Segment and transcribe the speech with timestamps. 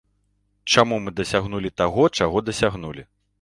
[0.75, 3.07] Чаму мы дасягнулі таго, чаго дасягнулі?